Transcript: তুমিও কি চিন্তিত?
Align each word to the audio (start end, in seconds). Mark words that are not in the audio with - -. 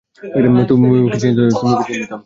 তুমিও 0.69 1.03
কি 1.03 1.17
চিন্তিত? 1.21 1.55